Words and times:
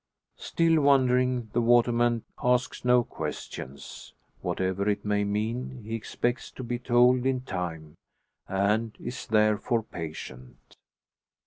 Still 0.39 0.81
wondering, 0.81 1.51
the 1.53 1.61
waterman 1.61 2.23
asks 2.43 2.83
no 2.83 3.03
questions. 3.03 4.15
Whatever 4.41 4.89
it 4.89 5.05
may 5.05 5.23
mean, 5.23 5.83
he 5.83 5.93
expects 5.93 6.49
to 6.53 6.63
be 6.63 6.79
told 6.79 7.23
in 7.23 7.41
time, 7.41 7.93
and 8.47 8.97
is 8.99 9.27
therefore 9.27 9.83
patient. 9.83 10.75